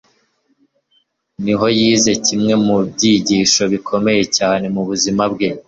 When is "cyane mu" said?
4.37-4.81